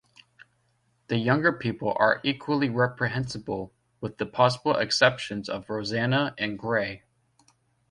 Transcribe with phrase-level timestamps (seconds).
[1.09, 7.03] The younger people are equally reprehensible, with the possible exceptions of Rosanna and Gray.